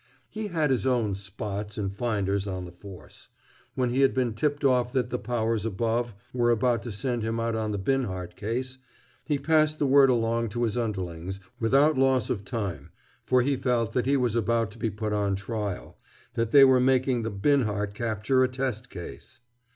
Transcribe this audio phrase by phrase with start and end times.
[0.31, 3.29] He had his own "spots" and "finders" on the force.
[3.75, 7.39] When he had been tipped off that the powers above were about to send him
[7.39, 8.79] out on the Binhart case,
[9.25, 12.89] he passed the word along to his underlings, without loss of time,
[13.27, 15.99] for he felt that he was about to be put on trial,
[16.33, 19.39] that they were making the Binhart capture a test case.